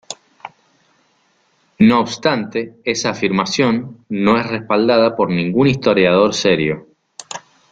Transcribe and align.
No 1.77 1.99
obstante, 1.99 2.81
esa 2.83 3.11
afirmación 3.11 4.03
no 4.09 4.35
es 4.39 4.47
respaldada 4.47 5.15
por 5.15 5.29
ningún 5.29 5.67
historiador 5.67 6.33
serio. 6.33 6.87